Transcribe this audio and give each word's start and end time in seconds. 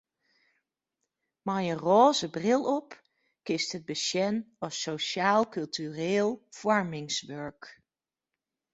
Mei 1.45 1.65
in 1.73 1.83
rôze 1.87 2.25
bril 2.35 2.63
op 2.77 2.89
kinst 3.45 3.71
it 3.77 3.87
besjen 3.89 4.35
as 4.65 4.73
sosjaal-kultureel 4.83 6.29
foarmingswurk. 6.57 7.61